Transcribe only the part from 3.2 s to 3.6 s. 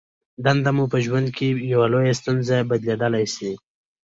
شي.